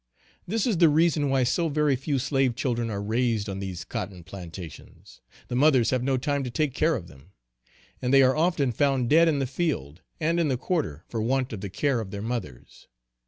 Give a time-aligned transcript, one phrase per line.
[0.47, 4.23] This is the reason why so very few slave children are raised on these cotton
[4.23, 7.33] plantations, the mothers have no time to take care of them
[8.01, 11.53] and they are often found dead in the field and in the quarter for want
[11.53, 12.87] of the care of their mothers.